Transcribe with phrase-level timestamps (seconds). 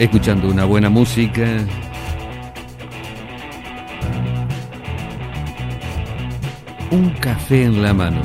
[0.00, 1.44] escuchando una buena música.
[6.90, 8.22] Un café en la mano.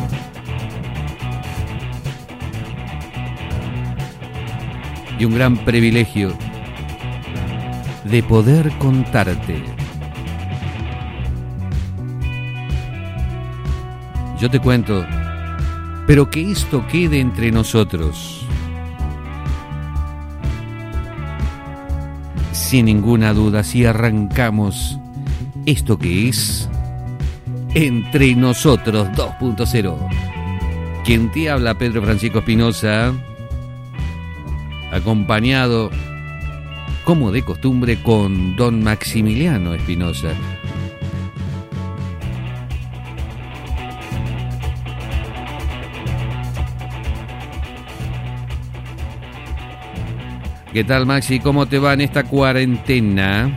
[5.20, 6.34] Y un gran privilegio
[8.06, 9.62] de poder contarte.
[14.40, 15.06] Yo te cuento,
[16.08, 18.35] pero que esto quede entre nosotros.
[22.66, 24.98] Sin ninguna duda, si arrancamos
[25.68, 26.68] esto que es
[27.76, 29.96] Entre Nosotros 2.0.
[31.06, 33.14] Quien te habla, Pedro Francisco Espinosa,
[34.92, 35.92] acompañado,
[37.04, 40.34] como de costumbre, con don Maximiliano Espinosa.
[50.76, 51.40] ¿Qué tal, Maxi?
[51.40, 53.50] ¿Cómo te va en esta cuarentena?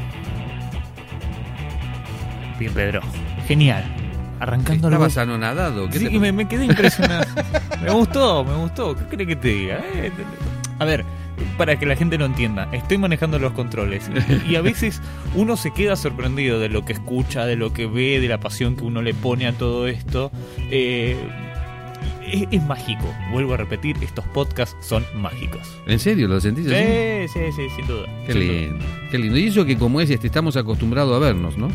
[2.61, 3.01] Bien, Pedro.
[3.49, 3.83] Genial.
[4.39, 5.89] Arrancando Estabas anonadado.
[5.89, 7.25] ¿Qué Sí, te- me, me quedé impresionado.
[7.83, 8.95] me gustó, me gustó.
[8.95, 9.81] ¿Qué crees que te diga?
[9.97, 10.13] Eh,
[10.79, 11.05] A ver,
[11.57, 14.09] para que la gente lo entienda, estoy manejando los controles
[14.49, 15.03] y a veces
[15.35, 18.77] uno se queda sorprendido de lo que escucha, de lo que ve, de la pasión
[18.77, 20.31] que uno le pone a todo esto.
[20.71, 21.17] Eh,
[22.33, 25.61] es, es mágico, vuelvo a repetir, estos podcasts son mágicos.
[25.87, 26.29] ¿En serio?
[26.29, 26.75] ¿Lo sentís así?
[26.75, 28.07] Sí, sí, sí, sin duda.
[28.27, 28.53] Qué sin duda.
[28.61, 29.39] lindo, qué lindo.
[29.39, 31.69] Y eso que como es, este, estamos acostumbrados a vernos, ¿no?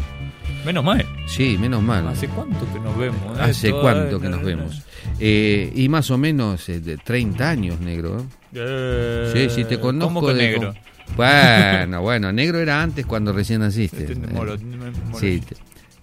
[0.65, 1.05] Menos mal.
[1.27, 2.07] Sí, menos mal.
[2.07, 3.37] ¿Hace cuánto que nos vemos?
[3.37, 3.41] eh?
[3.41, 4.81] Hace cuánto que nos vemos.
[5.19, 8.25] Eh, y más o menos eh, de 30 años, negro.
[8.53, 10.13] Sí, sí, te conozco.
[10.13, 10.73] ¿Cómo que de- negro?
[11.17, 14.03] Bueno, bueno, negro era antes cuando recién naciste.
[14.03, 15.55] Este, moro- moro- Sí, te-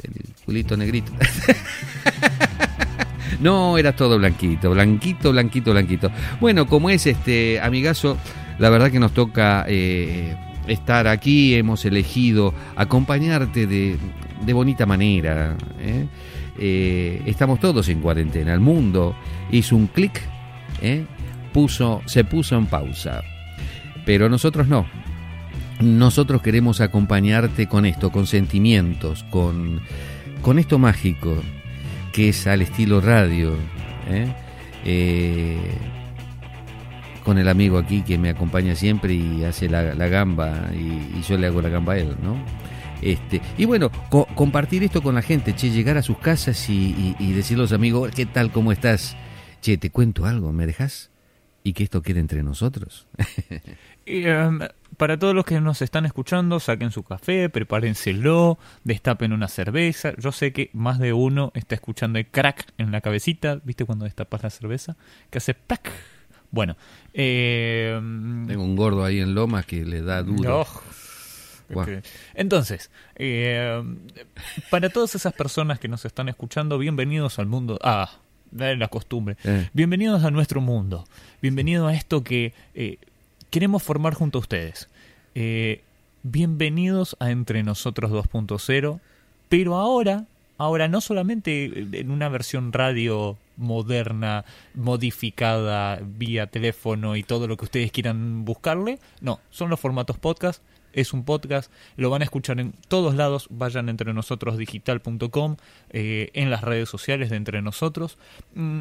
[0.06, 0.12] el
[0.44, 1.11] culito negrito.
[3.41, 6.11] No, era todo blanquito, blanquito, blanquito, blanquito.
[6.41, 8.19] Bueno, como es este amigazo,
[8.59, 10.37] la verdad que nos toca eh,
[10.67, 13.97] estar aquí, hemos elegido acompañarte de,
[14.45, 15.56] de bonita manera.
[15.81, 16.06] ¿eh?
[16.59, 19.17] Eh, estamos todos en cuarentena, el mundo
[19.50, 20.21] hizo un clic,
[21.55, 23.23] puso, se puso en pausa,
[24.05, 24.87] pero nosotros no.
[25.81, 29.81] Nosotros queremos acompañarte con esto, con sentimientos, con,
[30.43, 31.43] con esto mágico
[32.12, 33.56] que es al estilo radio.
[34.09, 34.26] ¿eh?
[34.84, 35.59] Eh,
[37.25, 41.37] con el amigo aquí que me acompaña siempre y hace la, la gamba y, yo
[41.37, 42.37] le hago la gamba a él, ¿no?
[43.03, 47.15] Este, y bueno, co- compartir esto con la gente, che, llegar a sus casas y,
[47.19, 48.50] y, decirle a los amigos, ¿qué tal?
[48.50, 49.16] ¿Cómo estás?
[49.60, 51.10] Che, te cuento algo, ¿me dejas?
[51.62, 53.06] Y que esto quede entre nosotros.
[54.06, 54.60] Em,
[54.97, 60.12] para todos los que nos están escuchando, saquen su café, prepárenselo, destapen una cerveza.
[60.19, 63.61] Yo sé que más de uno está escuchando el crack en la cabecita.
[63.65, 64.97] ¿Viste cuando destapas la cerveza?
[65.31, 65.91] Que hace ¡pac!
[66.50, 66.77] Bueno,
[67.15, 67.95] eh,
[68.47, 70.62] Tengo un gordo ahí en Lomas que le da duro.
[70.62, 70.83] Oh.
[71.73, 71.89] Ok.
[72.34, 73.81] Entonces, eh,
[74.71, 77.79] para todas esas personas que nos están escuchando, bienvenidos al mundo.
[77.83, 78.11] Ah,
[78.53, 79.37] la costumbre.
[79.45, 79.69] Eh.
[79.73, 81.06] Bienvenidos a nuestro mundo.
[81.41, 82.99] Bienvenidos a esto que eh,
[83.50, 84.88] queremos formar junto a ustedes.
[85.34, 85.83] Eh,
[86.22, 89.00] bienvenidos a Entre Nosotros 2.0.
[89.49, 94.44] Pero ahora, ahora no solamente en una versión radio moderna,
[94.75, 99.00] modificada vía teléfono y todo lo que ustedes quieran buscarle.
[99.21, 100.62] No, son los formatos podcast.
[100.93, 103.47] Es un podcast, lo van a escuchar en todos lados.
[103.50, 105.56] Vayan entre nosotros digital.com,
[105.91, 108.19] eh, en las redes sociales de Entre Nosotros.
[108.55, 108.81] Mm,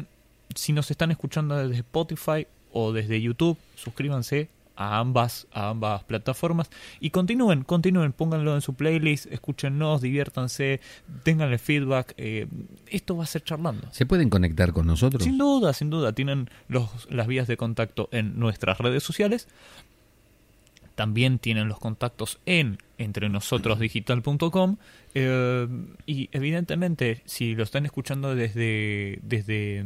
[0.54, 4.48] si nos están escuchando desde Spotify o desde YouTube, suscríbanse
[4.80, 6.70] a ambas, a ambas plataformas
[7.00, 10.80] y continúen, continúen, pónganlo en su playlist, escúchennos, diviértanse,
[11.22, 12.14] tenganle feedback.
[12.16, 12.46] eh,
[12.86, 13.88] esto va a ser charlando.
[13.92, 15.22] ¿Se pueden conectar con nosotros?
[15.22, 19.48] Sin duda, sin duda, tienen los, las vías de contacto en nuestras redes sociales.
[20.94, 24.76] También tienen los contactos en entrenosotros.digital.com
[25.14, 25.68] eh,
[26.06, 29.84] y evidentemente si lo están escuchando desde, desde,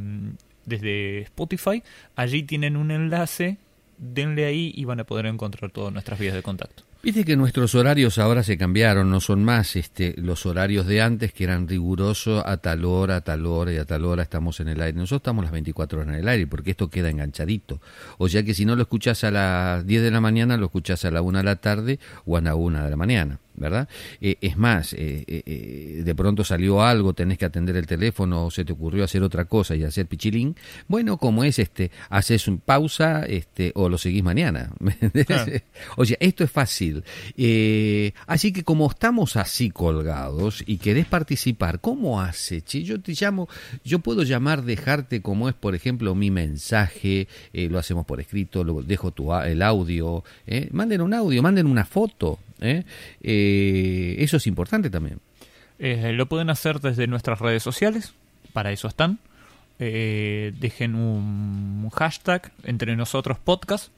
[0.66, 1.82] desde Spotify,
[2.14, 3.58] allí tienen un enlace,
[3.99, 6.85] denle ahí y van a poder encontrar todas nuestras vías de contacto.
[7.05, 11.35] Viste que nuestros horarios ahora se cambiaron, no son más este, los horarios de antes
[11.35, 14.69] que eran rigurosos a tal hora, a tal hora y a tal hora estamos en
[14.69, 14.96] el aire.
[14.96, 17.79] Nosotros estamos las 24 horas en el aire porque esto queda enganchadito.
[18.17, 21.05] O sea que si no lo escuchás a las 10 de la mañana, lo escuchás
[21.05, 23.38] a la 1 de la tarde o a la 1 de la mañana.
[23.56, 23.88] ¿Verdad?
[24.20, 28.50] Eh, es más, eh, eh, de pronto salió algo, tenés que atender el teléfono o
[28.50, 30.56] se te ocurrió hacer otra cosa y hacer pichilín.
[30.88, 34.70] Bueno, como es, este, haces un pausa este, o lo seguís mañana.
[35.96, 37.04] o sea, esto es fácil.
[38.26, 42.62] así que como estamos así colgados y querés participar, ¿cómo hace?
[42.62, 43.48] Yo te llamo,
[43.84, 48.82] yo puedo llamar, dejarte como es, por ejemplo, mi mensaje, lo hacemos por escrito, lo
[48.82, 50.24] dejo tu, el audio,
[50.72, 52.38] manden un audio, manden una foto.
[52.64, 52.84] ¿Eh?
[53.22, 55.20] Eh, eso es importante también.
[55.78, 58.14] Eh, lo pueden hacer desde nuestras redes sociales,
[58.52, 59.19] para eso están.
[59.78, 63.90] dejen un hashtag entre nosotros podcast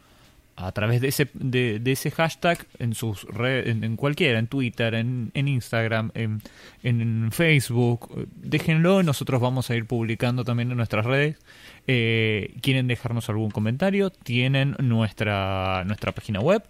[0.58, 5.30] a través de ese, de, ese hashtag en sus redes, en, cualquiera, en Twitter, en,
[5.34, 6.40] Instagram, en,
[6.82, 11.36] en, Facebook, déjenlo, nosotros vamos a ir publicando también en nuestras redes.
[11.84, 16.62] quieren dejarnos algún comentario, tienen nuestra, nuestra página web,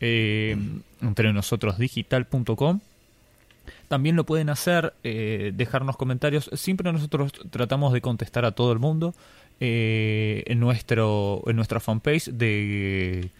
[0.00, 0.56] eh,
[1.00, 2.80] entre nosotros digital.com.
[3.88, 6.50] También lo pueden hacer, eh, dejarnos comentarios.
[6.54, 9.14] Siempre nosotros tratamos de contestar a todo el mundo
[9.60, 13.30] eh, en, nuestro, en nuestra fanpage de,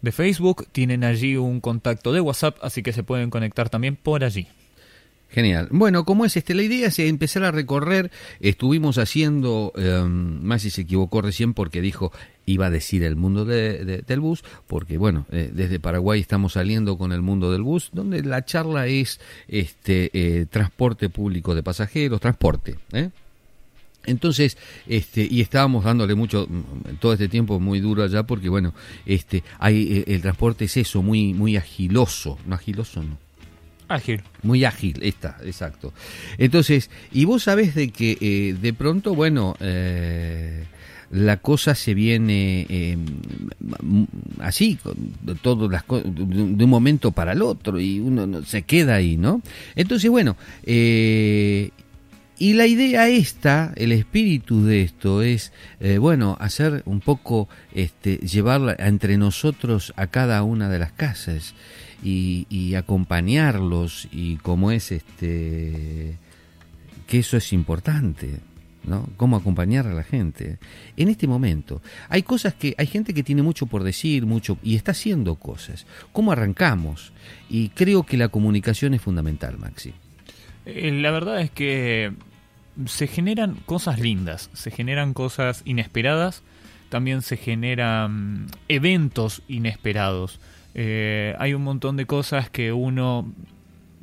[0.00, 0.66] de Facebook.
[0.72, 4.46] Tienen allí un contacto de WhatsApp, así que se pueden conectar también por allí.
[5.32, 5.68] Genial.
[5.70, 6.54] Bueno, como es este?
[6.54, 8.10] La idea es empezar a recorrer.
[8.40, 12.12] Estuvimos haciendo, eh, más si se equivocó recién porque dijo
[12.44, 16.98] iba a decir el mundo de, del bus, porque bueno, eh, desde Paraguay estamos saliendo
[16.98, 22.20] con el mundo del bus, donde la charla es este eh, transporte público de pasajeros,
[22.20, 22.78] transporte.
[22.92, 23.10] ¿eh?
[24.04, 28.74] Entonces, este, y estábamos dándole mucho, mm, todo este tiempo muy duro allá, porque bueno,
[29.06, 33.16] este, hay, el transporte es eso, muy, muy agiloso, no agiloso, no
[33.92, 34.22] Ágil.
[34.42, 35.92] Muy ágil, está, exacto.
[36.38, 40.64] Entonces, y vos sabés de que eh, de pronto, bueno, eh,
[41.10, 42.96] la cosa se viene eh,
[44.40, 44.78] así,
[45.42, 49.42] todo las de un momento para el otro y uno se queda ahí, ¿no?
[49.76, 50.36] Entonces, bueno,
[52.42, 55.52] y la idea esta, el espíritu de esto es,
[56.00, 61.54] bueno, hacer un poco, este, llevarla entre nosotros a cada una de las casas
[62.02, 66.18] y, acompañarlos y cómo es este
[67.06, 68.40] que eso es importante
[68.82, 69.08] ¿no?
[69.16, 70.58] Cómo acompañar a la gente.
[70.96, 74.74] En este momento, hay cosas que, hay gente que tiene mucho por decir, mucho, y
[74.74, 75.86] está haciendo cosas.
[76.12, 77.12] ¿Cómo arrancamos?
[77.48, 79.92] Y creo que la comunicación es fundamental, Maxi.
[80.66, 82.12] Eh, la verdad es que
[82.86, 86.42] se generan cosas lindas, se generan cosas inesperadas,
[86.88, 90.40] también se generan eventos inesperados.
[90.74, 93.32] Eh, hay un montón de cosas que uno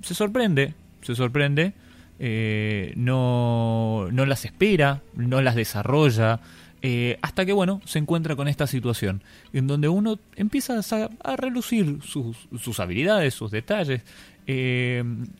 [0.01, 1.73] se sorprende, se sorprende,
[2.19, 6.39] eh, no, no las espera, no las desarrolla,
[6.81, 10.79] eh, hasta que, bueno, se encuentra con esta situación, en donde uno empieza
[11.23, 14.01] a, relucir sus, sus, habilidades, sus detalles,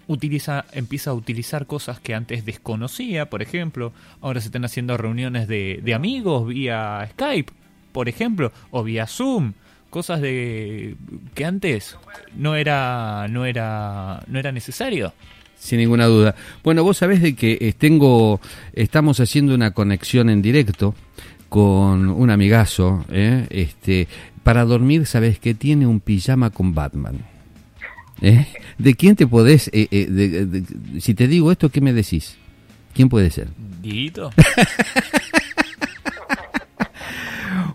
[0.08, 3.92] utiliza, empieza a utilizar cosas que antes desconocía, por ejemplo,
[4.22, 7.52] ahora se están haciendo reuniones de, de amigos vía Skype,
[7.92, 9.54] por ejemplo, o vía Zoom,
[9.90, 10.96] cosas de
[11.34, 11.98] que antes
[12.36, 15.14] no era no era no era necesario.
[15.58, 16.36] Sin ninguna duda.
[16.64, 18.40] Bueno vos sabés de que eh, tengo
[18.74, 20.96] estamos haciendo una conexión en directo
[21.50, 23.48] con un amigazo ¿eh?
[23.50, 24.08] este
[24.44, 27.26] para dormir sabes que tiene un pijama con Batman
[28.22, 28.48] ¿Eh?
[28.78, 30.64] ¿De quién te podés, eh,
[31.00, 32.38] si te digo esto, qué me decís?
[32.94, 33.48] ¿Quién puede ser?
[33.82, 34.32] Dito.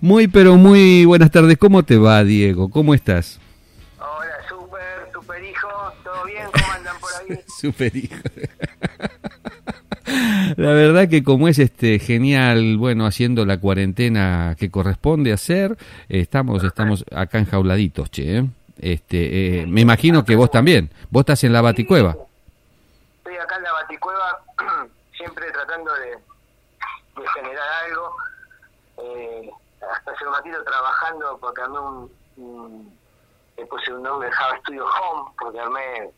[0.04, 1.56] Muy, pero muy buenas tardes.
[1.56, 2.68] ¿Cómo te va, Diego?
[2.68, 3.40] ¿Cómo estás?
[3.98, 5.68] Hola, super, super hijo.
[6.04, 6.44] ¿Todo bien?
[6.52, 7.40] ¿Cómo andan por ahí?
[7.60, 8.14] super hijo.
[10.56, 15.78] La verdad que como es este genial, bueno, haciendo la cuarentena que corresponde hacer,
[16.10, 18.36] estamos estamos acá enjauladitos, che.
[18.36, 18.44] ¿eh?
[18.78, 20.90] Este, eh, me imagino que vos también.
[21.10, 22.16] Vos estás en la Baticueva.
[23.18, 24.42] Estoy acá en la Baticueva,
[25.16, 28.16] siempre tratando de, de generar algo.
[28.98, 29.50] Eh,
[29.92, 32.98] hasta hace un ratito trabajando porque armé un,
[33.56, 36.10] le puse un nombre Java Studio Home porque armé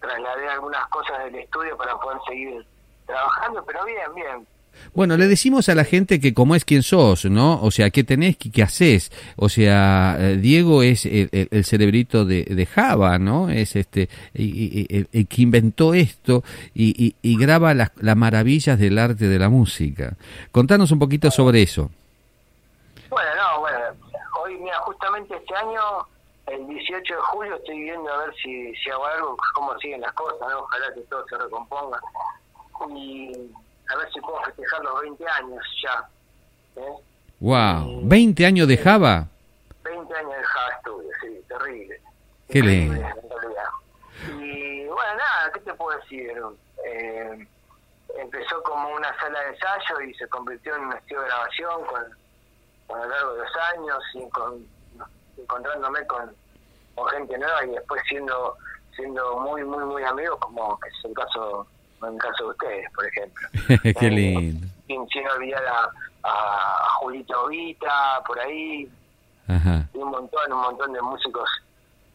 [0.00, 2.66] trasladé algunas cosas del estudio para poder seguir
[3.06, 4.46] trabajando pero bien bien
[4.94, 7.60] bueno, le decimos a la gente que como es quien sos, ¿no?
[7.62, 9.10] O sea, qué tenés, qué, qué haces.
[9.36, 13.50] O sea, eh, Diego es el, cerebrito de, Java, ¿no?
[13.50, 16.42] Es este el, que inventó esto
[16.74, 20.16] y, graba las, maravillas del arte de la música.
[20.52, 21.90] Contanos un poquito sobre eso.
[23.10, 23.78] Bueno, no, bueno,
[24.42, 25.80] hoy, mira, justamente este año,
[26.46, 30.12] el 18 de julio, estoy viendo a ver si, si hago algo, cómo siguen las
[30.12, 30.60] cosas, ¿no?
[30.60, 32.00] Ojalá que todo se recomponga.
[32.96, 33.32] Y
[33.88, 36.08] a ver si puedo festejar los 20 años ya.
[36.76, 36.94] ¿eh?
[37.40, 38.02] ¡Wow!
[38.02, 39.28] ¿20 años de Java?
[39.82, 42.00] 20 años de Java Studio, sí, terrible.
[42.48, 42.94] Qué lindo.
[44.40, 46.32] Y bueno, nada, ¿qué te puedo decir?
[46.86, 47.46] Eh,
[48.18, 52.04] empezó como una sala de ensayo y se convirtió en un estudio de grabación con,
[52.86, 54.66] con a lo largo de los años y con,
[55.36, 56.34] encontrándome con,
[56.94, 58.56] con gente nueva y después siendo
[58.94, 61.66] siendo muy muy muy amigos como es el caso
[62.08, 63.48] en el caso de ustedes por ejemplo
[64.00, 65.90] qué lindo sin, sin olvidar a,
[66.28, 68.88] a, Julito Vita por ahí
[69.48, 69.88] Ajá.
[69.94, 71.48] y un montón un montón de músicos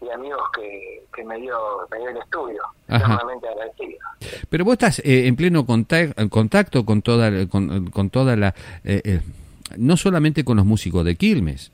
[0.01, 1.57] y amigos que, que me dio
[1.91, 3.99] me dio el estudio eternamente agradecido
[4.49, 8.49] Pero vos estás eh, en pleno contac- contacto con toda, con, con toda la...
[8.83, 9.21] eh, eh,
[9.77, 11.71] no solamente con los músicos de Quilmes.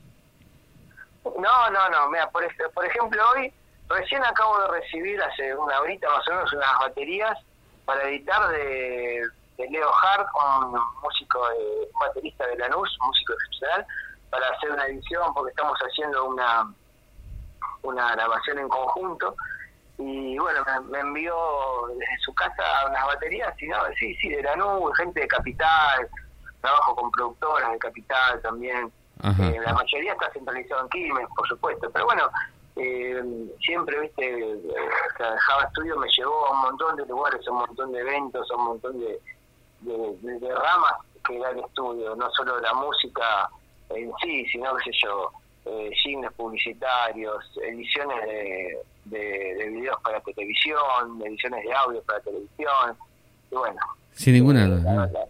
[1.24, 2.10] No, no, no.
[2.10, 3.50] Mira, por, ej- por ejemplo, hoy
[3.88, 7.38] recién acabo de recibir hace una horita más o menos unas baterías
[7.86, 9.22] para editar de,
[9.56, 10.28] de Leo Hart,
[10.62, 13.86] un músico, de, un baterista de Lanús, un músico excepcional,
[14.30, 16.70] para hacer una edición porque estamos haciendo una
[17.82, 19.36] una grabación en conjunto
[19.98, 21.34] y bueno, me, me envió
[21.88, 26.08] desde su casa unas baterías y no, sí, sí, de Lanús, gente de Capital,
[26.60, 28.92] trabajo con productoras de Capital también.
[29.22, 29.46] Ajá.
[29.46, 32.28] Eh, la mayoría está centralizado en Quilmes, por supuesto, pero bueno,
[32.76, 33.22] eh,
[33.60, 37.50] siempre, viste, eh, o sea, Java Studio me llevó a un montón de lugares, a
[37.50, 39.20] un montón de eventos, a un montón de,
[39.80, 40.94] de, de- de ramas
[41.26, 43.48] que da el estudio, no solo la música
[43.90, 45.30] en sí, sino, qué sé yo,
[45.64, 45.90] eh,
[46.36, 52.96] publicitarios, ediciones de, de, de videos para televisión, ediciones de audio para televisión,
[53.50, 53.80] y bueno.
[54.12, 55.26] Sin ninguna eh, duda.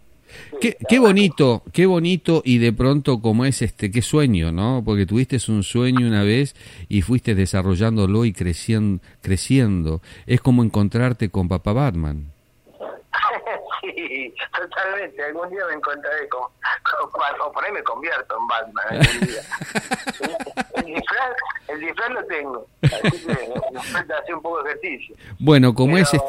[0.59, 4.81] Qué, bonito, qué bonito y de pronto como es este, qué sueño, ¿no?
[4.85, 6.55] Porque tuviste un sueño una vez
[6.89, 10.01] y fuiste desarrollándolo y creciendo, creciendo.
[10.25, 12.31] Es como encontrarte con Papá Batman.
[13.81, 15.23] sí, totalmente.
[15.23, 19.41] Algún día me encontraré con, o por ahí me convierto en Batman algún día.
[20.75, 21.31] el, disfraz,
[21.67, 25.15] el disfraz lo tengo, así que me falta hacer un poco de ejercicio.
[25.39, 26.27] Bueno, como Pero- es este,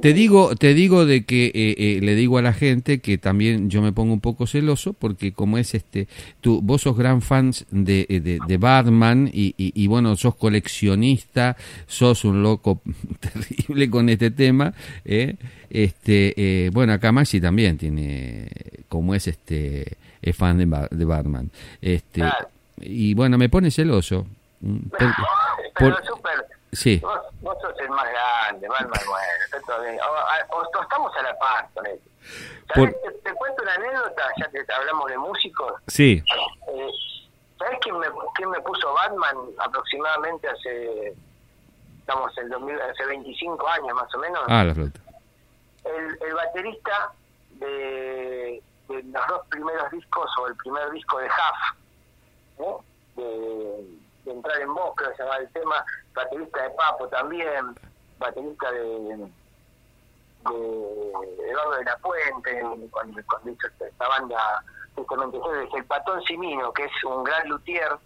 [0.00, 3.68] te digo, te digo de que eh, eh, le digo a la gente que también
[3.68, 6.08] yo me pongo un poco celoso porque como es este,
[6.40, 10.36] tú, vos sos gran fans de, eh, de, de Batman y, y, y bueno, sos
[10.36, 12.80] coleccionista, sos un loco
[13.20, 14.72] terrible con este tema,
[15.04, 15.36] ¿eh?
[15.68, 16.34] este,
[16.66, 18.48] eh, bueno, acá Maxi también tiene,
[18.88, 21.50] como es este, es fan de, Ba- de Batman,
[21.82, 22.22] este,
[22.80, 24.26] y bueno, me pone celoso.
[24.60, 25.14] mm, por- Pero
[25.96, 26.53] por- súper.
[26.74, 26.98] Sí.
[27.00, 29.98] Vos, vos sos el más grande, Batman, bueno, está todo bien.
[30.00, 32.00] O, o- estamos a la par con él.
[32.74, 35.72] Por- Te, te cuento una anécdota, ya que hablamos de músicos.
[35.88, 36.22] Sí,
[36.68, 36.90] Eh,
[37.58, 41.14] ¿Sabes quién me, quién me puso Batman aproximadamente hace,
[42.00, 44.42] estamos en 2000, hace 25 años más o menos?
[44.48, 45.00] ah, la flauta.
[45.84, 47.12] El, el baterista
[47.52, 51.78] de, de los dos primeros discos o el primer disco de Huff,
[52.58, 52.84] ¿no?
[53.16, 53.84] de,
[54.26, 57.74] Entrar en Voz, creo que se llama el tema, baterista de Papo también,
[58.18, 59.28] baterista de
[60.50, 64.62] de Eduardo de la Puente, cuando, cuando hizo esta, banda,
[64.94, 67.96] justamente es el Patón Simino, que es un gran luthier,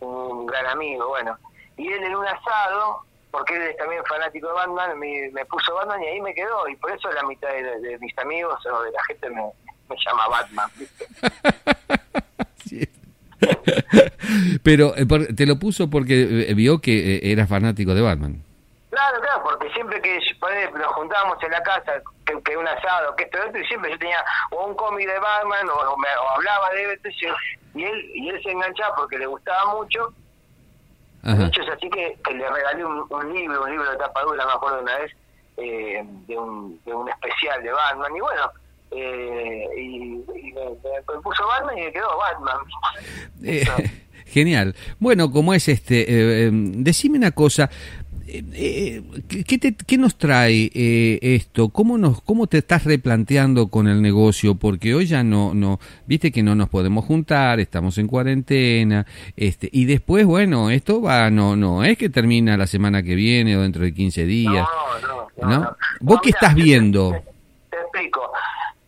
[0.00, 1.36] un gran amigo, bueno.
[1.76, 5.74] Y él en un asado, porque él es también fanático de Batman, me, me puso
[5.74, 8.82] Batman y ahí me quedó, y por eso la mitad de, de mis amigos o
[8.82, 9.52] de la gente me,
[9.88, 11.06] me llama Batman, ¿viste?
[14.62, 18.42] Pero eh, te lo puso porque eh, vio que eh, eras fanático de Batman.
[18.90, 20.18] Claro, claro, porque siempre que
[20.74, 21.92] nos juntábamos en la casa,
[22.26, 25.06] que, que un asado, que esto y otro, y siempre yo tenía o un cómic
[25.06, 27.08] de Batman o, o me- o hablaba de esto,
[27.74, 30.12] y él, y él se enganchaba porque le gustaba mucho.
[31.22, 34.22] De hecho, es así que, que le regalé un, un libro, un libro de tapa
[34.22, 35.12] dura, me acuerdo una vez,
[35.58, 38.16] eh, de, un, de un especial de Batman.
[38.16, 38.50] Y bueno,
[38.92, 40.64] eh, y, y me,
[41.14, 42.56] me puso Batman y me quedó Batman.
[43.44, 43.64] Eh,
[44.26, 44.74] genial.
[44.98, 47.70] Bueno, como es este, eh, eh, decime una cosa.
[48.32, 49.02] eh,
[49.46, 51.68] ¿qué, te- qué nos trae eh, esto?
[51.70, 54.54] ¿Cómo, nos, ¿Cómo te estás replanteando con el negocio?
[54.54, 59.04] Porque hoy ya no, no, viste que no nos podemos juntar, estamos en cuarentena,
[59.36, 63.56] este, y después, bueno, esto va, no, no, es que termina la semana que viene
[63.56, 64.52] o dentro de 15 días.
[64.52, 65.48] No, no, no.
[65.48, 65.60] ¿no?
[65.64, 65.76] no.
[66.00, 67.10] ¿Vos qué estás viendo?
[67.12, 67.20] Te,
[67.70, 68.20] te explico.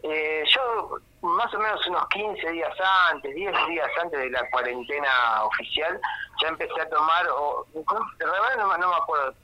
[0.04, 2.72] Eh, yo, más o menos unos 15 días
[3.10, 5.98] antes, 10 días antes de la cuarentena oficial,
[6.40, 9.34] ya empecé a tomar, o de verdad no, me- no me acuerdo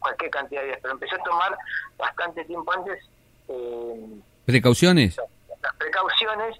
[0.00, 1.56] cualquier cantidad de días, pero empecé a tomar
[1.96, 3.02] bastante tiempo antes
[3.48, 5.16] eh, ¿Precauciones?
[5.62, 6.56] las precauciones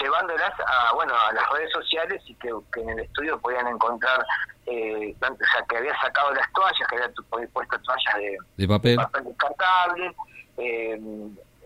[0.00, 4.24] llevándolas a bueno a las redes sociales y que, que en el estudio podían encontrar
[4.66, 8.68] eh, tanto, o sea, que había sacado las toallas que había puesto toallas de, ¿De
[8.68, 8.96] papel?
[8.96, 10.14] papel descartable,
[10.58, 11.00] eh,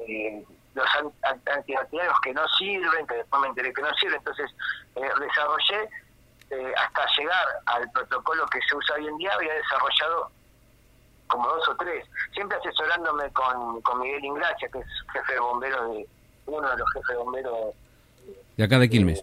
[0.09, 0.45] eh,
[0.79, 4.51] los an- an- antibacterianos que no sirven, que después me enteré que no sirven, entonces
[4.97, 5.89] eh, desarrollé
[6.51, 10.31] eh, hasta llegar al protocolo que se usa hoy en día, había desarrollado
[11.27, 15.91] como dos o tres, siempre asesorándome con, con Miguel Ingracia, que es jefe de bomberos
[15.95, 16.07] de
[16.47, 17.75] uno de los jefes de bomberos
[18.57, 19.23] de acá de Quilmes.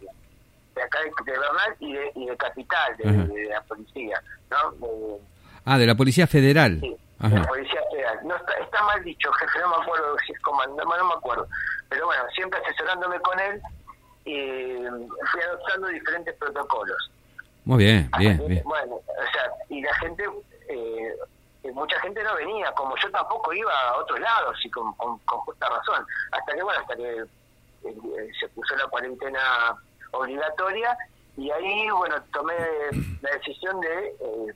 [0.75, 4.21] De, acá de, Bernal y de, y de Capital, de, la policía,
[4.51, 5.17] ¿no?
[5.65, 6.79] ah, de la Policía Federal.
[6.81, 8.19] Sí, la Policía Federal.
[8.23, 11.47] No, está, está mal dicho, jefe, no me acuerdo si es comandante, no, me acuerdo.
[11.89, 13.61] Pero bueno, siempre asesorándome con él,
[14.25, 14.77] y
[15.31, 17.11] fui adoptando diferentes protocolos.
[17.63, 18.63] Muy bien, bien, bien.
[18.65, 20.23] Bueno, o sea, y la gente,
[20.69, 21.15] eh,
[21.73, 25.69] mucha gente no venía, como yo tampoco iba a otros lados, y con, con, justa
[25.69, 26.05] razón.
[26.31, 29.75] Hasta que, bueno, hasta que eh, se puso la cuarentena
[30.11, 30.97] obligatoria,
[31.37, 32.55] y ahí, bueno, tomé
[33.21, 34.53] la decisión de eh,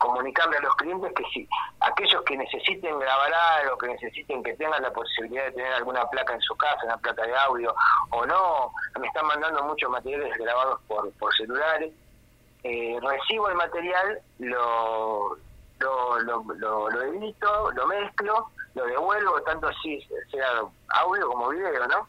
[0.00, 1.48] comunicarle a los clientes que si
[1.80, 6.34] aquellos que necesiten grabar algo, que necesiten que tengan la posibilidad de tener alguna placa
[6.34, 7.74] en su casa, una placa de audio
[8.10, 11.92] o no, me están mandando muchos materiales grabados por, por celulares,
[12.64, 15.36] eh, recibo el material, lo,
[15.78, 16.44] lo, lo,
[16.90, 22.08] lo, edito, lo mezclo, lo devuelvo, tanto así sea audio como video, ¿no?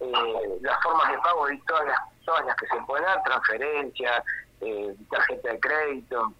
[0.00, 4.22] Eh, las formas de pago y todas las, todas las que se pueden dar, transferencia,
[4.60, 6.32] eh, tarjeta de crédito,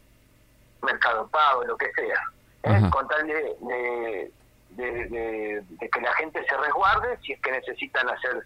[0.85, 2.77] Mercado Pago, lo que sea.
[2.77, 2.91] ¿eh?
[2.91, 4.31] Con tal de,
[4.77, 8.43] de, que la gente se resguarde si es que necesitan hacer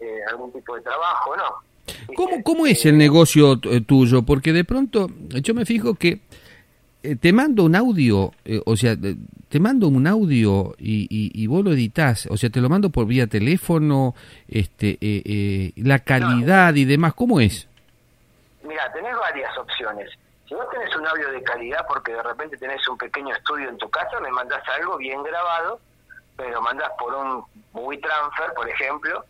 [0.00, 2.14] eh, algún tipo de trabajo no.
[2.14, 4.22] ¿Cómo, ¿Cómo es el negocio eh, tuyo?
[4.22, 6.20] Porque de pronto yo me fijo que
[7.20, 8.32] te mando un audio,
[8.66, 12.68] o sea, te mando un audio y, y, vos lo editas, o sea, te lo
[12.68, 14.14] mando por vía teléfono,
[14.46, 17.66] este, la calidad y demás, ¿cómo es?
[18.62, 20.10] Mira, tenés varias opciones.
[20.50, 23.78] Si vos tenés un audio de calidad porque de repente tenés un pequeño estudio en
[23.78, 25.78] tu casa, me mandás algo bien grabado,
[26.36, 29.24] me lo mandás por un WeTransfer, por ejemplo,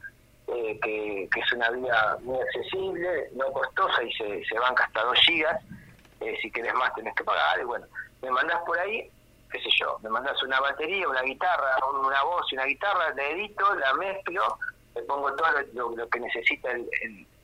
[0.46, 5.18] eh, que, es una vía muy accesible, no costosa y se, se banca hasta 2
[5.18, 5.62] gigas.
[6.20, 7.60] Eh, si querés más tenés que pagar.
[7.60, 7.86] Y bueno,
[8.22, 9.10] me mandás por ahí,
[9.52, 13.28] qué sé yo, me mandás una batería, una guitarra, una voz y una guitarra, la
[13.28, 14.58] edito, la mezclo,
[14.94, 16.70] le pongo todo lo, que necesita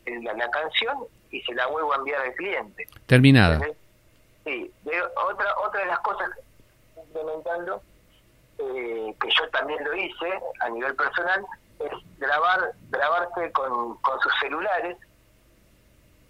[0.06, 2.86] la canción y se la vuelvo a enviar al cliente.
[3.06, 3.60] Terminada.
[4.44, 4.72] Sí.
[5.16, 6.30] otra, otra de las cosas
[6.96, 7.82] implementando,
[8.58, 11.44] eh, que yo también lo hice a nivel personal,
[11.80, 14.96] es grabar grabarse con, con sus celulares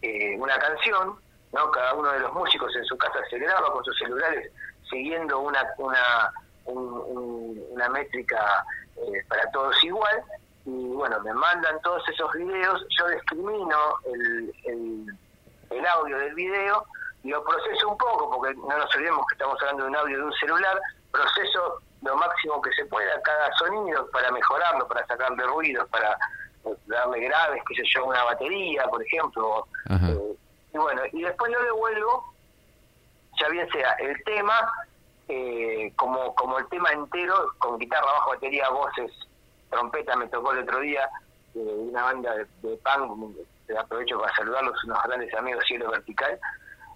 [0.02, 1.16] eh, una canción,
[1.52, 1.70] ¿no?
[1.70, 4.50] Cada uno de los músicos en su casa se graba con sus celulares
[4.90, 6.32] siguiendo una una,
[6.66, 8.64] una métrica
[8.96, 10.22] eh, para todos igual
[10.66, 14.52] y bueno, me mandan todos esos videos, yo discrimino el,
[15.70, 16.84] el, audio del video,
[17.22, 20.24] lo proceso un poco, porque no nos olvidemos que estamos hablando de un audio de
[20.24, 20.80] un celular,
[21.12, 26.18] proceso lo máximo que se pueda cada sonido para mejorarlo, para sacarle ruidos, para
[26.64, 29.68] eh, darle graves, que sé yo, una batería, por ejemplo.
[29.88, 30.36] Eh,
[30.74, 32.34] y bueno, y después lo devuelvo,
[33.40, 34.72] ya bien sea el tema,
[35.28, 39.12] eh, como, como el tema entero, con guitarra, bajo, batería, voces,
[39.70, 41.08] trompeta me tocó el otro día
[41.54, 43.36] de una banda de, de punk,
[43.78, 46.38] aprovecho para saludarlos, unos grandes amigos Cielo Vertical,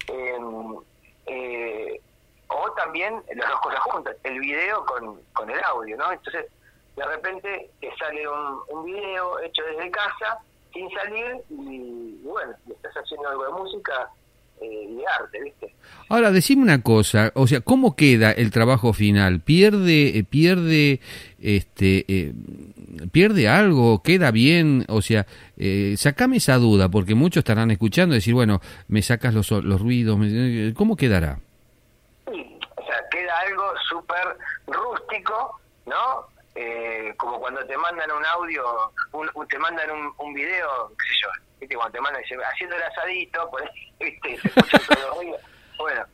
[0.09, 0.77] em,
[1.27, 2.01] eh,
[2.49, 6.13] o también las dos cosas juntas, el video con, con el audio, ¿no?
[6.13, 6.47] Entonces,
[6.97, 10.39] de repente te sale un, un video hecho desde casa,
[10.73, 14.11] sin salir, y, y bueno, estás haciendo algo de música
[14.61, 15.75] eh, arte, ¿viste?
[16.09, 19.41] Ahora, decime una cosa, o sea, ¿cómo queda el trabajo final?
[19.41, 21.01] ¿Pierde, eh, pierde,
[21.41, 22.33] este, eh,
[23.13, 24.03] pierde algo?
[24.03, 24.85] ¿Queda bien?
[24.89, 25.27] O sea,
[25.57, 30.19] eh, sacame esa duda, porque muchos estarán escuchando decir, bueno, me sacas los, los ruidos,
[30.75, 31.39] ¿cómo quedará?
[32.27, 32.33] O
[32.87, 36.27] sea, queda algo súper rústico, ¿no?
[36.55, 41.15] Eh, como cuando te mandan un audio, un, te mandan un, un video, qué sé
[41.23, 41.29] yo,
[41.61, 41.77] ¿viste?
[41.77, 43.65] cuando te mandan haciendo el asadito, pues,
[44.01, 44.41] ¿viste?
[44.41, 45.41] se escuchan todos los ruidos.
[45.79, 46.05] Bueno,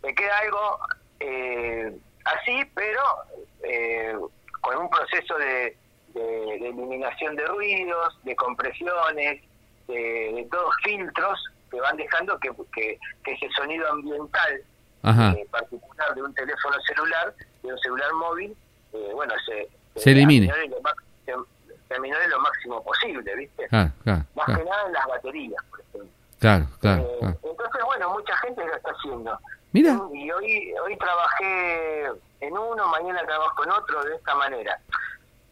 [0.00, 0.78] te queda algo
[1.20, 3.00] eh, así, pero
[3.62, 4.16] eh,
[4.60, 5.76] con un proceso de,
[6.14, 6.72] de,
[7.30, 9.40] de ruidos, de compresiones,
[9.86, 11.38] de, de, todos filtros
[11.70, 14.62] que van dejando que, que, ese sonido ambiental
[15.04, 18.56] eh, particular de un teléfono celular, de un celular móvil,
[18.92, 19.68] eh, bueno, se,
[20.00, 20.52] se elimine.
[21.88, 23.68] Terminar lo máximo posible, ¿viste?
[23.70, 23.92] Más
[24.46, 26.10] que nada en las baterías, por ejemplo.
[26.38, 29.38] Claro, claro, eh, Entonces, bueno, mucha gente lo está haciendo.
[29.72, 29.98] Mira.
[30.12, 32.06] Y hoy, hoy trabajé
[32.40, 34.78] en uno, mañana trabajo en otro, de esta manera.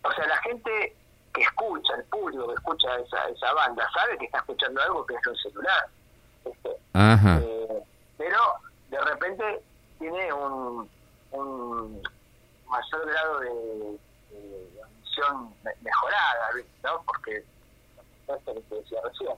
[0.03, 0.97] O sea, la gente
[1.41, 5.15] que escucha, el público que escucha esa, esa banda, sabe que está escuchando algo que
[5.15, 5.89] es un celular.
[6.93, 7.39] Ajá.
[7.43, 7.83] Eh,
[8.19, 8.39] pero
[8.91, 9.63] de repente
[9.99, 10.91] tiene un,
[11.31, 12.03] un
[12.69, 13.99] mayor grado de,
[14.33, 16.51] de mejorada,
[16.85, 17.03] ¿no?
[17.07, 17.43] Porque,
[18.29, 19.33] esto que te decía recién,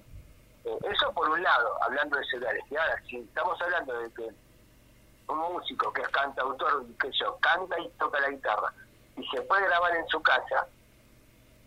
[0.65, 2.65] Eh, eso por un lado, hablando de celulares.
[2.71, 4.29] Y ahora, si estamos hablando de que
[5.29, 8.73] un músico que es cantautor, que yo, canta y toca la guitarra,
[9.17, 10.67] y se puede grabar en su casa,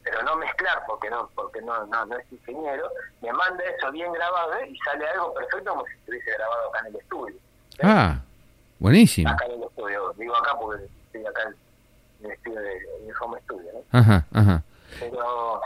[0.05, 2.87] pero no mezclar porque no porque no no, no es ingeniero,
[3.21, 4.69] me manda eso bien grabado ¿eh?
[4.69, 7.35] y sale algo perfecto como si estuviese grabado acá en el estudio.
[7.81, 8.19] Ah,
[8.79, 9.29] buenísimo.
[9.29, 11.41] Acá en el estudio, digo acá porque estoy acá
[12.19, 13.99] en el estudio de, home studio, ¿no?
[13.99, 14.63] Ajá, ajá.
[14.99, 15.61] Pero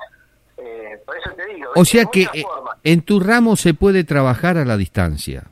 [0.58, 1.72] eh, por eso te digo.
[1.76, 2.46] O sea que eh,
[2.86, 5.44] en tu ramo se puede trabajar a la distancia.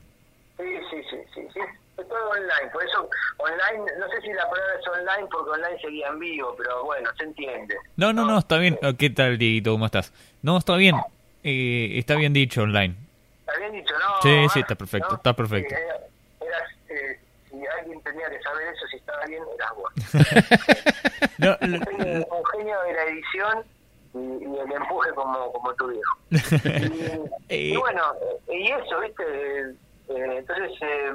[0.57, 1.59] Sí, sí, sí, sí, sí,
[1.97, 5.79] es todo online, por eso online, no sé si la palabra es online porque online
[5.79, 7.75] sería en vivo, pero bueno, se entiende.
[7.95, 8.77] No, no, no, está bien.
[8.97, 9.71] ¿Qué tal, Dieguito?
[9.71, 10.13] ¿Cómo estás?
[10.41, 10.95] No, está bien.
[11.43, 12.95] Eh, está bien dicho online.
[13.39, 14.21] Está bien dicho, ¿no?
[14.21, 15.75] Sí, sí, está perfecto, está perfecto.
[16.89, 19.93] Eh, si alguien tenía que saber eso, si estaba bien, eras vos.
[21.37, 23.63] no, un genio de la edición
[24.13, 26.17] y, el empuje como, como tu viejo.
[27.49, 28.01] Y, y bueno,
[28.49, 29.23] y eso, ¿viste?
[30.09, 31.13] Eh, entonces, eh,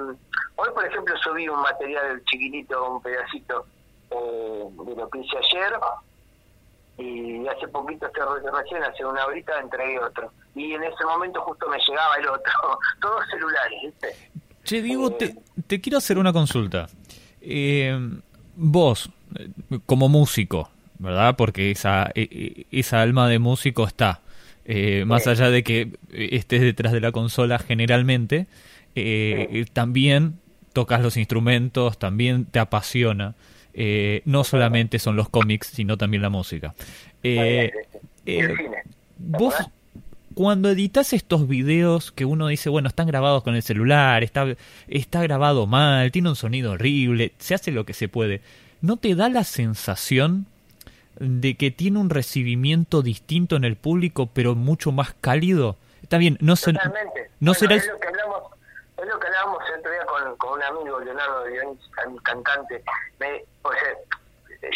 [0.56, 3.66] hoy por ejemplo subí un material chiquitito, un pedacito
[4.12, 5.72] eh, de lo que hice ayer
[6.98, 8.20] y hace poquito, este,
[8.50, 10.30] recién hace una horita entregué otro.
[10.54, 12.52] Y en ese momento justo me llegaba el otro,
[13.00, 14.08] todos celulares, ¿viste?
[14.64, 15.34] Che, Diego, te,
[15.66, 16.86] te, quiero hacer una consulta.
[18.54, 19.10] vos,
[19.86, 21.34] como músico, ¿verdad?
[21.36, 24.20] Porque esa, e, e, esa alma de músico está.
[25.06, 28.46] más allá de que estés detrás de la consola generalmente,
[28.94, 30.38] eh, también
[30.72, 33.34] tocas los instrumentos, también te apasiona.
[33.74, 36.74] Eh, no solamente son los cómics, sino también la música.
[37.22, 37.72] Eh,
[39.18, 39.54] vos,
[40.34, 44.46] cuando editas estos videos que uno dice, bueno, están grabados con el celular, está,
[44.88, 48.42] está grabado mal, tiene un sonido horrible, se hace lo que se puede,
[48.80, 50.46] ¿no te da la sensación
[51.18, 55.76] de que tiene un recibimiento distinto en el público, pero mucho más cálido?
[56.02, 56.54] Está bien, no,
[57.40, 57.76] no será...
[57.76, 58.51] Es lo que hablamos
[59.02, 61.90] es lo que hablábamos el otro día con, un amigo, Leonardo Dionis,
[62.22, 62.84] cantante.
[63.18, 63.96] Me, o sea,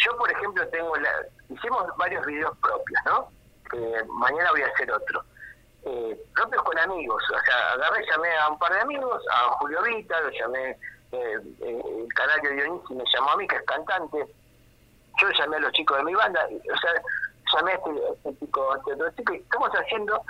[0.05, 1.11] yo, por ejemplo, tengo la,
[1.49, 3.29] hicimos varios videos propios, ¿no?
[3.71, 5.23] Que mañana voy a hacer otro.
[5.85, 9.81] Eh, propios con amigos, o sea, agarré, llamé a un par de amigos, a Julio
[9.83, 10.71] Vita, lo llamé,
[11.13, 14.27] eh, eh, el canario Dionis me llamó a mí, que es cantante.
[15.21, 16.91] Yo llamé a los chicos de mi banda, o sea,
[17.55, 20.21] llamé a este, este chico, a este otro chico, y estamos haciendo,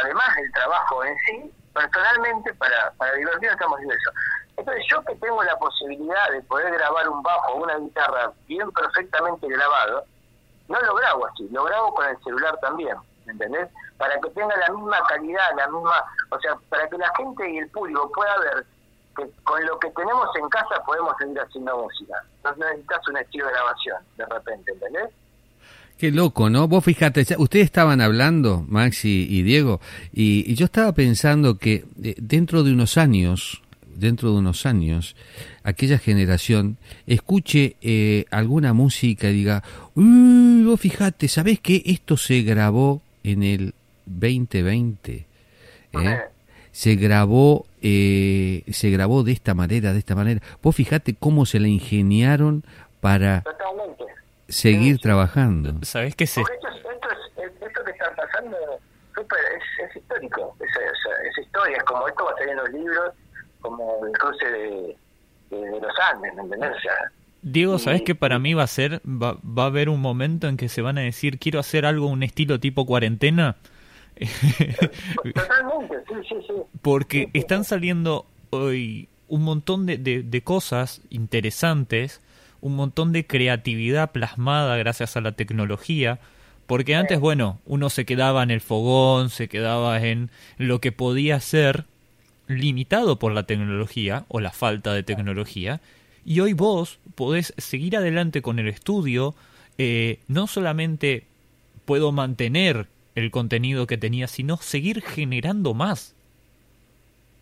[0.00, 4.10] además del trabajo en sí, personalmente para, para divertirnos estamos haciendo eso.
[4.56, 8.70] Entonces yo que tengo la posibilidad de poder grabar un bajo o una guitarra bien
[8.72, 10.04] perfectamente grabado,
[10.68, 13.68] no lo grabo así, lo grabo con el celular también, ¿entendés?
[13.98, 17.58] Para que tenga la misma calidad, la misma, o sea, para que la gente y
[17.58, 18.66] el público pueda ver
[19.16, 22.22] que con lo que tenemos en casa podemos seguir haciendo música.
[22.44, 25.10] No necesitas un estilo de grabación, de repente, ¿entendés?
[26.02, 26.66] Qué loco, ¿no?
[26.66, 29.80] Vos fíjate, ustedes estaban hablando, Max y, Diego,
[30.12, 33.62] y, yo estaba pensando que eh, dentro de unos años,
[33.94, 35.14] dentro de unos años,
[35.62, 39.62] aquella generación escuche eh, alguna música y diga,
[39.94, 43.74] uy, vos fíjate, ¿sabés que esto se grabó en el
[44.06, 45.24] 2020?
[45.92, 46.18] ¿Eh?
[46.72, 50.42] Se grabó, eh, se grabó de esta manera, de esta manera.
[50.64, 52.64] Vos fíjate cómo se la ingeniaron
[53.00, 53.44] para
[54.48, 55.84] seguir trabajando.
[55.84, 56.50] ¿Sabes qué es esto?
[56.50, 58.56] Esto, que está pasando
[59.16, 63.14] es, es, histórico, es, es, historia, es como esto va a salir en los libros,
[63.60, 64.96] como el cruce de,
[65.50, 66.72] de, los Andes, ¿me entendés?
[67.42, 69.00] Diego, ¿sabes qué para mí va a ser?
[69.04, 72.06] Va, va a haber un momento en que se van a decir, quiero hacer algo,
[72.06, 73.56] un estilo tipo cuarentena.
[75.34, 76.54] Totalmente, sí, sí, sí.
[76.82, 82.20] Porque están saliendo hoy un montón de, de, de cosas interesantes
[82.62, 86.20] un montón de creatividad plasmada gracias a la tecnología,
[86.66, 91.38] porque antes, bueno, uno se quedaba en el fogón, se quedaba en lo que podía
[91.40, 91.84] ser
[92.46, 95.80] limitado por la tecnología o la falta de tecnología,
[96.24, 99.34] y hoy vos podés seguir adelante con el estudio,
[99.76, 101.26] eh, no solamente
[101.84, 106.14] puedo mantener el contenido que tenía, sino seguir generando más.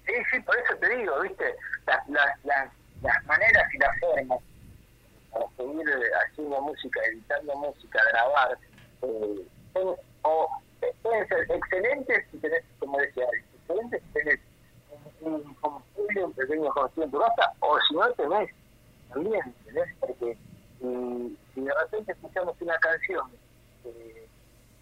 [0.07, 1.45] Sí, sí, por eso te digo, viste,
[1.87, 2.69] las, las,
[3.03, 4.41] las maneras y las formas
[5.33, 8.59] para seguir eh, haciendo música, editando música, grabar,
[9.03, 9.47] eh,
[10.23, 10.49] o
[11.03, 14.41] pueden ser excelentes si tenés, como decía, excelentes si tenés
[15.21, 17.21] un combustible, un pequeño combustible en tu
[17.61, 18.51] o si no tenés,
[19.11, 19.97] también, ¿entendés?
[20.01, 20.37] Porque
[20.81, 23.31] si de repente escuchamos una canción,
[23.85, 24.27] eh,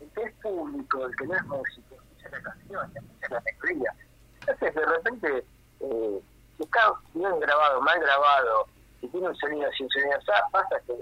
[0.00, 3.94] el que es público, el que no es músico, escucha la canción, escucha la melodía.
[4.40, 5.44] Entonces, de repente,
[5.80, 6.22] eh,
[6.56, 8.66] si está bien grabado, mal grabado,
[9.00, 10.18] si tiene un sonido sin sonido
[10.50, 10.94] pasa que a,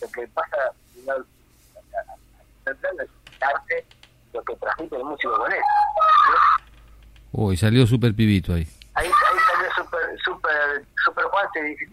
[0.00, 1.16] lo que pasa a, a,
[2.66, 2.72] a,
[4.32, 5.60] lo que transmite el músico con él.
[7.32, 8.66] Uy, salió súper pibito ahí.
[8.94, 11.46] Ahí, ahí salió super, super, super Juan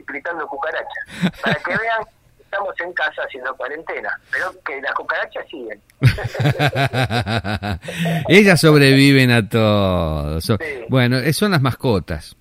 [0.07, 1.31] gritando cucaracha.
[1.41, 2.03] Para que vean,
[2.39, 5.81] estamos en casa haciendo cuarentena, pero que las cucarachas siguen.
[8.29, 10.41] Ellas sobreviven a todo.
[10.41, 10.53] Sí.
[10.89, 12.35] Bueno, eh, son las mascotas.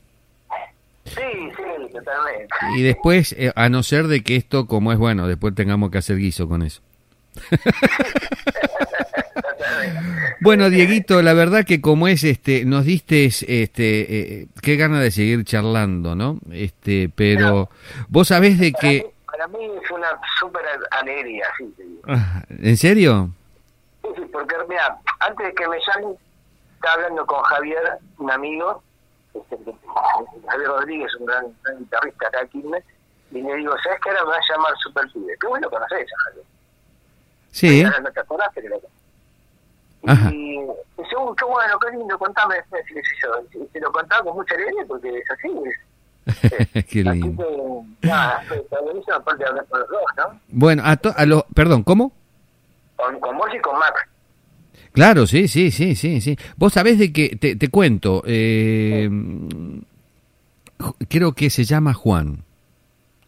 [2.77, 5.99] Y después, eh, a no ser de que esto, como es bueno, después tengamos que
[5.99, 6.83] hacer guiso con eso.
[10.41, 15.11] Bueno, Dieguito, la verdad que como es, este, nos diste, este, eh, qué gana de
[15.11, 16.39] seguir charlando, ¿no?
[16.53, 17.71] Este, pero
[18.09, 22.01] vos sabés de Para, que, mí, para mí fue una súper alegría, sí, sí.
[22.07, 23.31] Ah, ¿en serio?
[24.03, 26.17] Sí, sí, porque mira, antes de que me llamen,
[26.75, 28.83] estaba hablando con Javier, un amigo,
[30.49, 32.85] Javier Rodríguez, un gran, gran guitarrista acá de Quilmes,
[33.31, 35.37] y le digo, ¿sabes qué ahora me va a llamar Super Pibe?
[35.41, 36.45] Qué bueno conocés a Javier.
[37.51, 37.83] Sí.
[37.85, 38.81] Ahora no te acordás, pero lo
[40.07, 40.29] Ajá.
[40.31, 40.59] Y
[40.99, 42.57] dice, uy, qué bueno, qué lindo, contame.
[42.59, 45.49] Y qué sé yo, y te lo contaba con mucha alegría porque es así.
[45.65, 45.81] es-
[46.87, 47.47] Qué Así lindo.
[48.01, 50.41] que, nada, fue- está buenísimo, aparte de hablar con los dos, ¿no?
[50.49, 52.13] Bueno, a, to- a lo, perdón, ¿cómo?
[52.97, 54.09] Con, con vos y con Max.
[54.95, 56.39] Claro, sí, sí, sí, sí, sí.
[56.57, 59.11] Vos sabés de que, te, te cuento, eh,
[61.09, 62.45] creo que se llama Juan.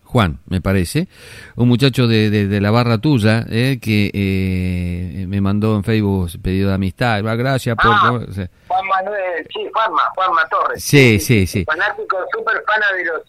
[0.05, 1.09] Juan, me parece,
[1.57, 6.31] un muchacho de, de, de la barra tuya eh, que eh, me mandó en Facebook
[6.41, 7.21] pedido de amistad.
[7.25, 7.93] Gracias por...
[7.93, 8.13] Ah.
[8.13, 10.85] o sea, Juan Manuel, sí, Juanma, Juanma Torres.
[10.85, 11.65] Sí, sí, sí.
[11.65, 13.23] Fanático, súper fana de los,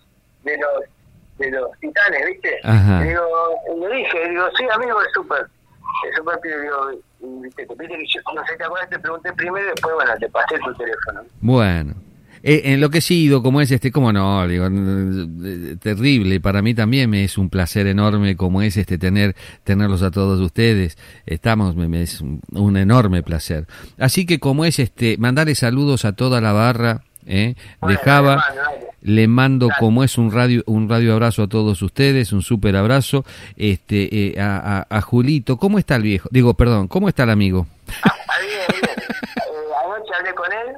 [0.44, 0.84] de los,
[1.40, 2.60] de los titanes, ¿viste?
[2.64, 3.02] Ajá.
[3.02, 3.24] Le digo,
[3.82, 5.48] le dije, digo, sí, amigo Super.
[6.04, 9.00] De Super Pibe, digo, y, viste, te viste que yo, no sé, te acuerdas, te
[9.00, 11.22] pregunté primero y después, bueno, te pasé tu teléfono.
[11.42, 11.96] Bueno,
[12.44, 14.66] eh, enloquecido como es este, como no, digo,
[15.80, 20.12] terrible, para mí también me es un placer enorme como es este tener tenerlos a
[20.12, 20.98] todos ustedes.
[21.26, 23.68] Estamos me, es un, enorme placer.
[23.98, 28.34] Así que como es este mandarle saludos a toda la barra eh, de Bueno, Java.
[28.34, 28.87] hermano, dale.
[29.02, 33.24] Le mando como es un radio un radio abrazo a todos ustedes, un súper abrazo
[33.56, 35.58] este eh, a, a- a Julito.
[35.58, 36.28] ¿Cómo está el viejo?
[36.32, 37.68] Digo, perdón, ¿cómo está el amigo?
[38.04, 38.84] Ah, bien, bien.
[39.00, 40.76] Eh, anoche hablé con él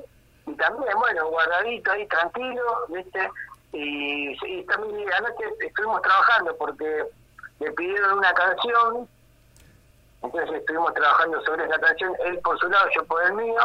[0.48, 2.62] y también, bueno, guardadito ahí, tranquilo,
[2.94, 3.30] ¿viste?
[3.72, 7.04] Y, y también anoche estuvimos trabajando porque
[7.60, 9.08] le pidieron una canción,
[10.24, 13.62] entonces estuvimos trabajando sobre esa canción, él por su lado, yo por el mío,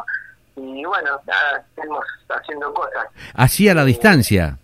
[0.57, 3.07] y bueno, nada, estuvimos haciendo cosas.
[3.35, 4.59] Así a la distancia.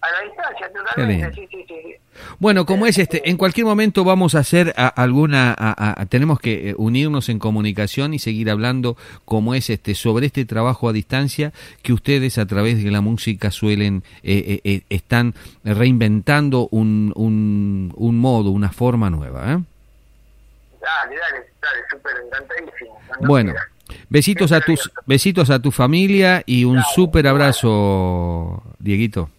[0.00, 1.94] A la distancia, totalmente, sí, sí, sí.
[2.38, 6.38] Bueno, como es este, en cualquier momento vamos a hacer a- alguna, a- a- tenemos
[6.40, 10.92] que eh, unirnos en comunicación y seguir hablando como es este sobre este trabajo a
[10.92, 17.12] distancia que ustedes a través de la música suelen eh, eh, eh, están reinventando un,
[17.16, 19.52] un, un modo, una forma nueva.
[19.52, 19.58] ¿eh?
[20.80, 22.98] Dale, dale, dale, súper encantadísimo.
[23.20, 23.68] Bueno, quieras.
[24.08, 29.30] Besitos a tus besitos a tu familia y un Dale, súper abrazo, Dieguito.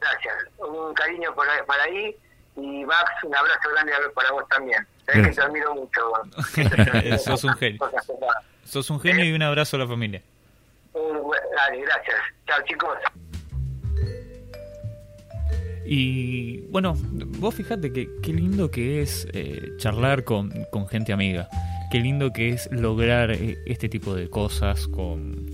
[0.00, 0.34] Gracias.
[0.58, 2.16] Un cariño por ahí, para ahí.
[2.56, 4.86] Y Max, un abrazo grande para vos también.
[5.06, 7.18] Sabés que te admiro mucho.
[7.24, 7.80] Sos un genio.
[8.64, 10.22] Sos un genio y un abrazo a la familia.
[10.94, 12.16] Dale, gracias.
[12.46, 12.98] Chao, chicos.
[15.84, 21.48] Y bueno, vos fijate que qué lindo que es eh, charlar con, con gente amiga.
[21.92, 25.50] Qué lindo que es lograr eh, este tipo de cosas con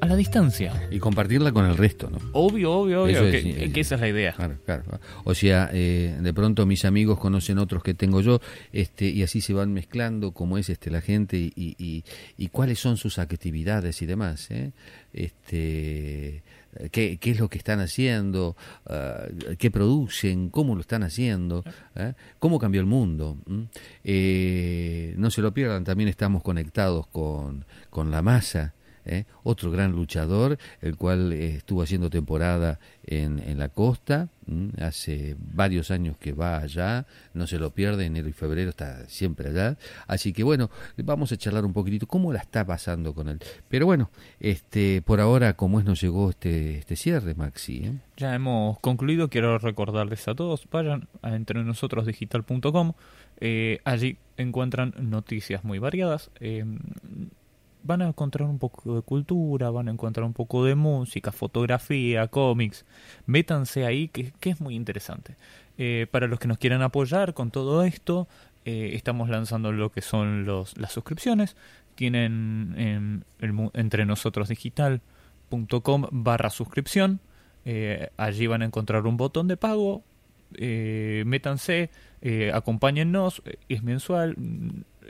[0.00, 0.88] a la distancia.
[0.90, 2.18] Y compartirla con el resto, ¿no?
[2.32, 4.32] Obvio, obvio, obvio, es, que, sí, que esa es la idea.
[4.32, 4.82] Claro, claro.
[5.22, 8.40] O sea, eh, de pronto mis amigos conocen otros que tengo yo,
[8.72, 12.02] este, y así se van mezclando cómo es este la gente y, y,
[12.36, 14.50] y cuáles son sus actividades y demás.
[14.50, 14.72] ¿eh?
[15.12, 16.42] Este,
[16.90, 18.56] qué, qué es lo que están haciendo,
[18.86, 19.26] ah,
[19.58, 22.14] qué producen, cómo lo están haciendo, ¿eh?
[22.38, 23.38] cómo cambió el mundo.
[24.02, 28.74] Eh, no se lo pierdan, también estamos conectados con, con la masa.
[29.04, 29.24] ¿eh?
[29.42, 34.28] otro gran luchador, el cual eh, estuvo haciendo temporada en, en la costa.
[34.80, 39.50] Hace varios años que va allá, no se lo pierde, enero y febrero está siempre
[39.50, 39.76] allá,
[40.06, 43.38] así que bueno, vamos a charlar un poquitito cómo la está pasando con él.
[43.68, 47.84] Pero bueno, este por ahora, como es, nos llegó este, este cierre, Maxi.
[47.84, 47.92] ¿eh?
[48.16, 52.92] Ya hemos concluido, quiero recordarles a todos, vayan a entrenosotros.digital.com,
[53.40, 56.64] eh, allí encuentran noticias muy variadas, eh,
[57.84, 62.26] van a encontrar un poco de cultura, van a encontrar un poco de música, fotografía,
[62.28, 62.84] cómics,
[63.26, 65.36] métanse ahí que, es muy interesante.
[65.76, 68.26] Eh, para los que nos quieran apoyar con todo esto,
[68.64, 71.56] eh, estamos lanzando lo que son las suscripciones,
[71.94, 77.20] tienen entre nosotros digital.com barra suscripción,
[77.66, 80.02] eh, allí van a encontrar un botón de pago.
[80.56, 81.90] Métanse,
[82.52, 84.36] acompáñennos, es mensual.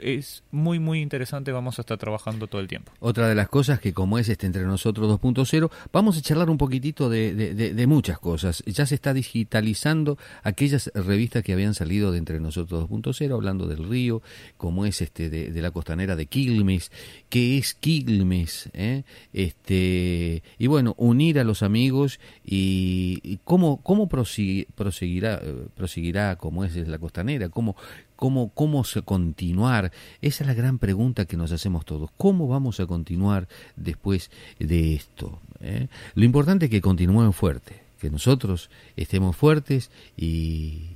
[0.01, 1.51] Es muy, muy interesante.
[1.51, 2.91] Vamos a estar trabajando todo el tiempo.
[2.99, 6.57] Otra de las cosas que como es este Entre Nosotros 2.0, vamos a charlar un
[6.57, 8.63] poquitito de, de, muchas cosas.
[8.65, 13.87] Ya se está digitalizando aquellas revistas que habían salido de Entre Nosotros 2.0, hablando del
[13.87, 14.21] río,
[14.57, 16.91] como es este de, la costanera de Quilmes,
[17.29, 19.03] qué es Quilmes, ¿eh?
[19.33, 26.75] este, y bueno, unir a los amigos y, cómo, cómo proseguirá, eh, proseguirá como es
[26.75, 27.75] la costanera, cómo,
[28.15, 29.91] cómo, cómo se continuar.
[30.21, 32.09] Esa es la gran pregunta que nos hacemos todos.
[32.17, 35.39] ¿Cómo vamos a continuar después de esto?
[35.61, 35.87] ¿Eh?
[36.15, 40.95] Lo importante es que continúen fuertes, que nosotros estemos fuertes y,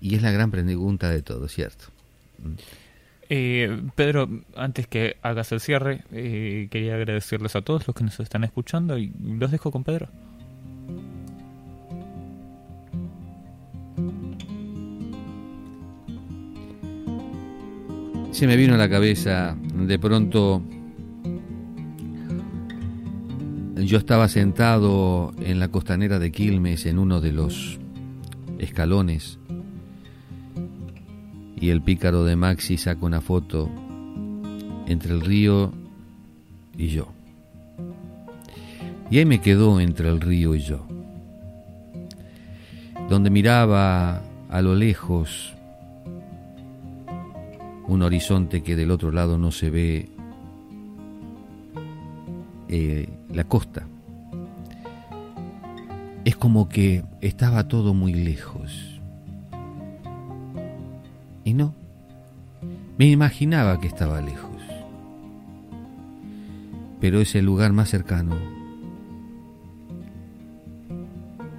[0.00, 1.86] y es la gran pregunta de todo, ¿cierto?
[3.28, 8.18] Eh, Pedro, antes que hagas el cierre, eh, quería agradecerles a todos los que nos
[8.18, 10.08] están escuchando y los dejo con Pedro.
[18.30, 20.62] Se me vino a la cabeza de pronto,
[23.76, 27.78] yo estaba sentado en la costanera de Quilmes en uno de los
[28.58, 29.38] escalones
[31.60, 33.68] y el pícaro de Maxi saca una foto
[34.86, 35.72] entre el río
[36.78, 37.08] y yo.
[39.10, 40.86] Y ahí me quedó entre el río y yo,
[43.08, 45.54] donde miraba a lo lejos
[47.90, 50.08] un horizonte que del otro lado no se ve
[52.68, 53.84] eh, la costa.
[56.24, 59.00] Es como que estaba todo muy lejos.
[61.42, 61.74] Y no,
[62.96, 64.62] me imaginaba que estaba lejos.
[67.00, 68.36] Pero es el lugar más cercano.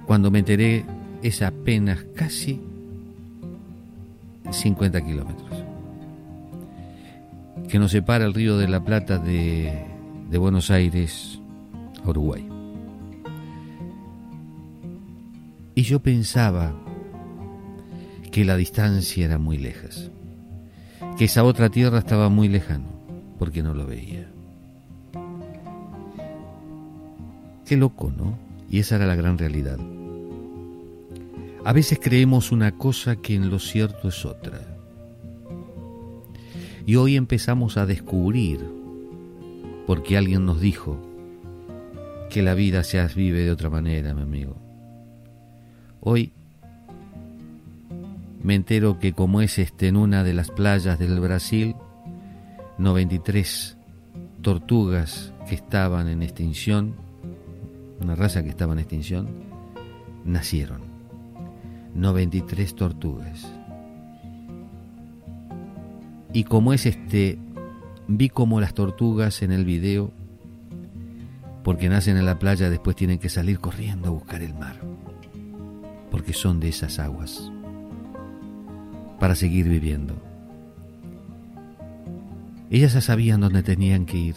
[0.06, 0.86] Cuando me enteré
[1.22, 2.58] es apenas casi
[4.50, 5.61] 50 kilómetros
[7.72, 9.72] que nos separa el río de la Plata de,
[10.38, 11.40] Buenos Aires
[12.04, 12.46] a Uruguay.
[15.74, 16.74] Y yo pensaba
[18.30, 20.10] que la distancia era muy lejas,
[21.16, 22.88] que esa otra tierra estaba muy lejano,
[23.38, 24.30] porque no lo veía.
[27.64, 28.38] Qué loco, ¿no?
[28.68, 29.78] Y esa era la gran realidad.
[31.64, 34.71] A veces creemos una cosa que en lo cierto es otra.
[36.84, 38.60] Y hoy empezamos a descubrir,
[39.86, 40.98] porque alguien nos dijo,
[42.32, 44.56] que la vida se vive de otra manera, mi amigo.
[46.00, 46.32] Hoy
[48.42, 51.76] me entero que como es este en una de las playas del Brasil,
[52.78, 53.76] 93
[54.40, 56.94] tortugas que estaban en extinción,
[58.00, 59.28] una raza que estaba en extinción,
[60.24, 60.80] nacieron.
[61.94, 63.46] 93 tortugas.
[66.32, 67.38] Y como es este,
[68.08, 70.12] vi como las tortugas en el video,
[71.62, 74.80] porque nacen en la playa, después tienen que salir corriendo a buscar el mar,
[76.10, 77.52] porque son de esas aguas,
[79.20, 80.16] para seguir viviendo.
[82.70, 84.36] Ellas ya sabían dónde tenían que ir.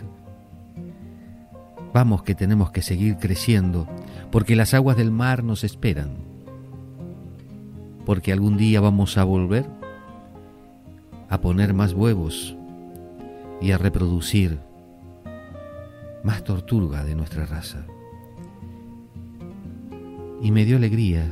[1.94, 3.88] Vamos que tenemos que seguir creciendo,
[4.32, 6.18] porque las aguas del mar nos esperan,
[8.06, 9.66] porque algún día vamos a volver
[11.36, 12.56] a poner más huevos
[13.62, 14.58] y a reproducir
[16.24, 17.86] más tortuga de nuestra raza.
[20.42, 21.30] Y me dio alegría,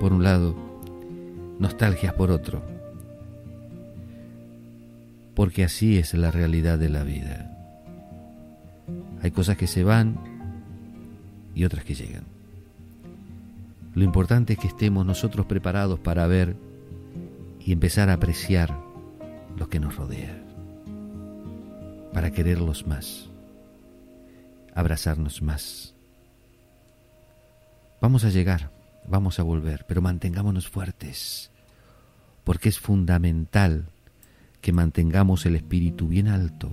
[0.00, 0.54] por un lado,
[1.58, 2.62] nostalgias por otro,
[5.34, 7.50] porque así es la realidad de la vida.
[9.22, 10.18] Hay cosas que se van
[11.54, 12.24] y otras que llegan.
[13.94, 16.56] Lo importante es que estemos nosotros preparados para ver
[17.60, 18.93] y empezar a apreciar
[19.56, 20.36] lo que nos rodea,
[22.12, 23.28] para quererlos más,
[24.74, 25.94] abrazarnos más.
[28.00, 28.70] Vamos a llegar,
[29.06, 31.50] vamos a volver, pero mantengámonos fuertes,
[32.44, 33.86] porque es fundamental
[34.60, 36.72] que mantengamos el espíritu bien alto.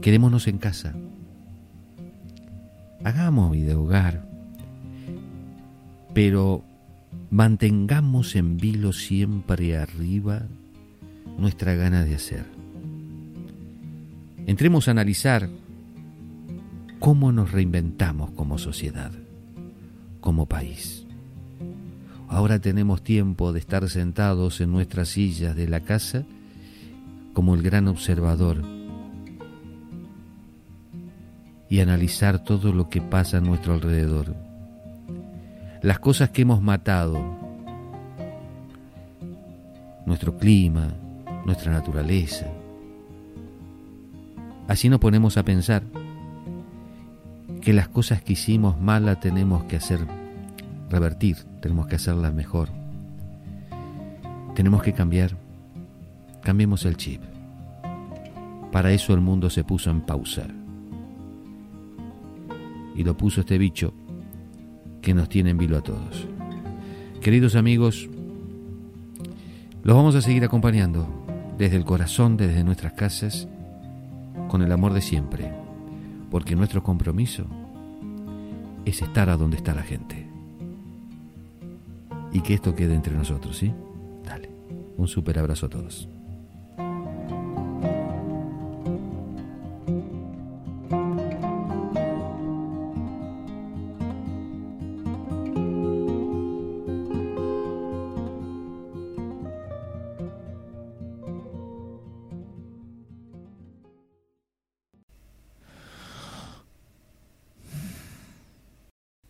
[0.00, 0.94] Quedémonos en casa.
[3.04, 4.24] Hagamos vida hogar,
[6.14, 6.64] pero
[7.30, 10.46] mantengamos en vilo siempre arriba
[11.38, 12.46] nuestra gana de hacer.
[14.46, 15.48] Entremos a analizar
[16.98, 19.12] cómo nos reinventamos como sociedad,
[20.20, 21.06] como país.
[22.28, 26.24] Ahora tenemos tiempo de estar sentados en nuestras sillas de la casa
[27.32, 28.62] como el gran observador
[31.70, 34.47] y analizar todo lo que pasa a nuestro alrededor
[35.82, 37.18] las cosas que hemos matado,
[40.06, 40.94] nuestro clima,
[41.44, 42.46] nuestra naturaleza.
[44.66, 45.82] Así nos ponemos a pensar
[47.60, 50.00] que las cosas que hicimos mal las tenemos que hacer
[50.90, 52.70] revertir, tenemos que hacerlas mejor.
[54.54, 55.36] Tenemos que cambiar.
[56.42, 57.22] Cambiemos el chip.
[58.72, 60.46] Para eso el mundo se puso en pausa.
[62.96, 63.94] Y lo puso este bicho
[65.02, 66.26] que nos tiene en vilo a todos.
[67.20, 68.08] Queridos amigos,
[69.82, 71.08] los vamos a seguir acompañando
[71.56, 73.48] desde el corazón, desde nuestras casas,
[74.48, 75.52] con el amor de siempre,
[76.30, 77.46] porque nuestro compromiso
[78.84, 80.26] es estar a donde está la gente.
[82.32, 83.72] Y que esto quede entre nosotros, ¿sí?
[84.24, 84.50] Dale,
[84.96, 86.08] un super abrazo a todos.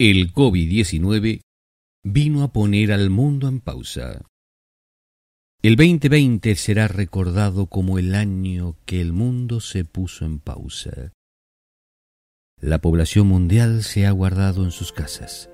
[0.01, 1.41] El COVID-19
[2.05, 4.23] vino a poner al mundo en pausa.
[5.61, 11.11] El 2020 será recordado como el año que el mundo se puso en pausa.
[12.61, 15.51] La población mundial se ha guardado en sus casas.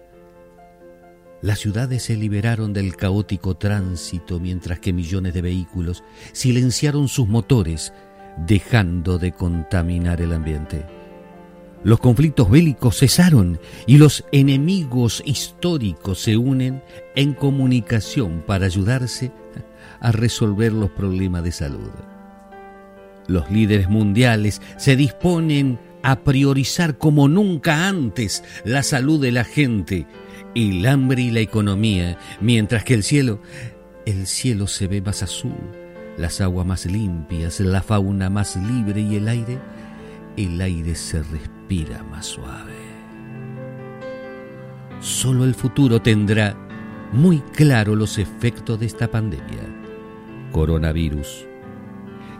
[1.40, 7.94] Las ciudades se liberaron del caótico tránsito mientras que millones de vehículos silenciaron sus motores,
[8.46, 10.84] dejando de contaminar el ambiente.
[11.84, 16.82] Los conflictos bélicos cesaron y los enemigos históricos se unen
[17.14, 19.32] en comunicación para ayudarse
[20.00, 21.90] a resolver los problemas de salud.
[23.26, 30.06] Los líderes mundiales se disponen a priorizar como nunca antes la salud de la gente,
[30.54, 33.40] el hambre y la economía, mientras que el cielo,
[34.06, 35.52] el cielo se ve más azul,
[36.16, 39.58] las aguas más limpias, la fauna más libre y el aire,
[40.36, 42.72] el aire se respira respira más suave.
[45.00, 46.56] Solo el futuro tendrá
[47.12, 49.62] muy claro los efectos de esta pandemia,
[50.52, 51.46] coronavirus,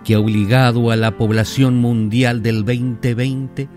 [0.05, 3.69] que ha obligado a la población mundial del 2020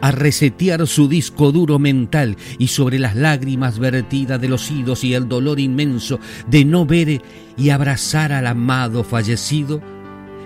[0.00, 5.14] a resetear su disco duro mental y sobre las lágrimas vertidas de los idos y
[5.14, 7.22] el dolor inmenso de no ver
[7.56, 9.80] y abrazar al amado fallecido,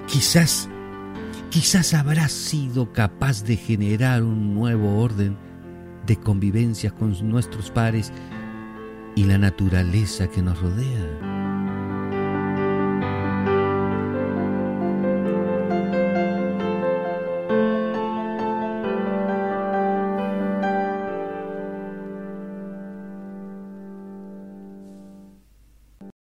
[0.06, 0.69] quizás
[1.50, 5.36] quizás habrá sido capaz de generar un nuevo orden
[6.06, 8.12] de convivencia con nuestros pares
[9.16, 11.29] y la naturaleza que nos rodea.